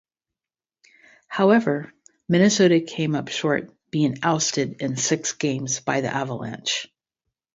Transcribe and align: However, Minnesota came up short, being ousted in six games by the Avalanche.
However, 1.27 1.93
Minnesota 2.27 2.79
came 2.81 3.13
up 3.13 3.27
short, 3.27 3.71
being 3.91 4.17
ousted 4.23 4.81
in 4.81 4.97
six 4.97 5.33
games 5.33 5.79
by 5.79 6.01
the 6.01 6.07
Avalanche. 6.11 6.87